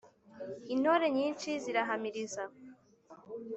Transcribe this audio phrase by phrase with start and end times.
[0.73, 2.43] intore nyinshi zirahamiriza